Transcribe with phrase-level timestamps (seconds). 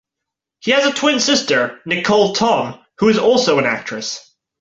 [0.61, 4.33] He has a twin sister, Nicholle Tom, who is also an actress.